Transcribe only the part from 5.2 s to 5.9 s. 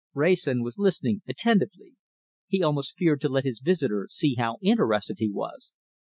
was.